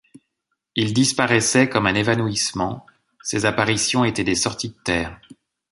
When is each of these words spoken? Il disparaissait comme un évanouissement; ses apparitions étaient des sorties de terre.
Il 0.75 0.95
disparaissait 0.95 1.69
comme 1.69 1.85
un 1.85 1.93
évanouissement; 1.93 2.87
ses 3.21 3.45
apparitions 3.45 4.03
étaient 4.03 4.23
des 4.23 4.33
sorties 4.33 4.69
de 4.69 4.77
terre. 4.83 5.21